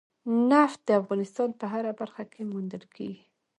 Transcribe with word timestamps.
نفت 0.51 0.79
د 0.87 0.89
افغانستان 1.01 1.49
په 1.59 1.65
هره 1.73 1.91
برخه 1.99 2.23
کې 2.31 2.41
موندل 2.51 2.83
کېږي. 2.95 3.23